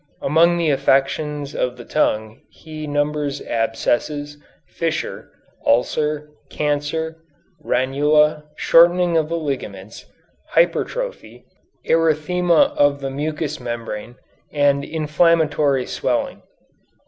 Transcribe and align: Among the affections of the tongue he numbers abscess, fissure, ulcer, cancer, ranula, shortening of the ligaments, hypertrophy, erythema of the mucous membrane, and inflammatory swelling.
Among 0.19 0.57
the 0.57 0.71
affections 0.71 1.53
of 1.53 1.77
the 1.77 1.85
tongue 1.85 2.39
he 2.49 2.87
numbers 2.87 3.39
abscess, 3.39 4.35
fissure, 4.65 5.29
ulcer, 5.63 6.31
cancer, 6.49 7.17
ranula, 7.63 8.45
shortening 8.55 9.15
of 9.15 9.29
the 9.29 9.37
ligaments, 9.37 10.07
hypertrophy, 10.53 11.45
erythema 11.87 12.75
of 12.75 12.99
the 12.99 13.11
mucous 13.11 13.59
membrane, 13.59 14.15
and 14.51 14.83
inflammatory 14.83 15.85
swelling. 15.85 16.41